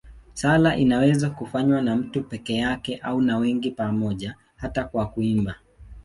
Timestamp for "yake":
2.55-2.97